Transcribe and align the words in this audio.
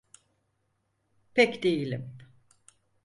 Pek 1.33 1.63
değilim. 1.63 2.17